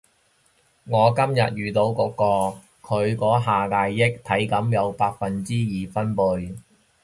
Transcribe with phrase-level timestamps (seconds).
[0.87, 6.57] 我今日遇到嗰個，佢嗰下大嗌體感有百二分貝